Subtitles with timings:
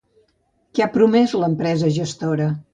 [0.77, 2.53] Què ha promès l'empresa gestora?